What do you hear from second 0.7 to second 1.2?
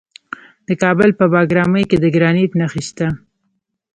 کابل